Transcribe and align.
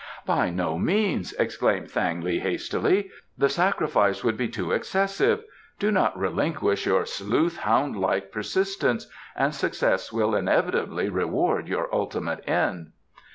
"By 0.25 0.49
no 0.49 0.79
means," 0.79 1.31
exclaimed 1.33 1.91
Thang 1.91 2.21
li 2.21 2.39
hastily. 2.39 3.11
"The 3.37 3.49
sacrifice 3.49 4.23
would 4.23 4.35
be 4.35 4.47
too 4.47 4.71
excessive. 4.71 5.43
Do 5.77 5.91
not 5.91 6.17
relinquish 6.17 6.87
your 6.87 7.05
sleuth 7.05 7.57
hound 7.57 7.95
like 7.95 8.31
persistence, 8.31 9.05
and 9.35 9.53
success 9.53 10.11
will 10.11 10.33
inevitably 10.33 11.09
reward 11.09 11.67
your 11.67 11.87
ultimate 11.93 12.41
end." 12.49 12.93